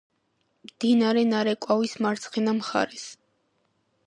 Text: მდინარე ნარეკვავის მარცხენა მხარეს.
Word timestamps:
მდინარე 0.69 1.25
ნარეკვავის 1.33 1.93
მარცხენა 2.07 2.57
მხარეს. 2.63 3.07